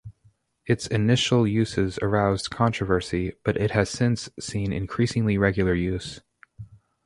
[0.65, 6.21] Its initial uses aroused controversy, but it has since seen increasingly regular use.